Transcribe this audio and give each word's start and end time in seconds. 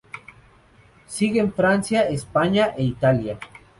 Siguen 1.05 1.53
Francia, 1.53 2.09
España 2.09 2.73
e 2.75 2.81
Italia. 2.85 3.37